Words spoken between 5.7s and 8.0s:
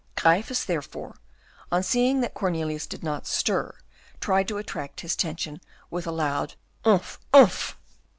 by a loud "Umph, umph!"